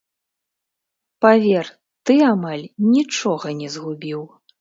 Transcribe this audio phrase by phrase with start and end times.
[1.25, 1.65] Павер,
[2.09, 2.63] ты амаль
[2.95, 4.25] нічога не згубіў!